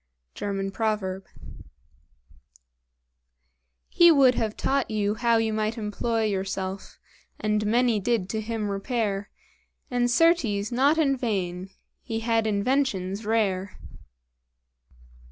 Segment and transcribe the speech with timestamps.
[0.33, 1.27] German Proverb.
[3.87, 6.97] "He would have taught you how you might employ Yourself;
[7.39, 9.29] and many did to him repair,
[9.91, 11.69] And, certes, not in vain;
[12.01, 13.77] he had inventions rare."